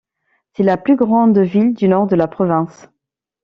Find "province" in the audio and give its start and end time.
2.27-2.89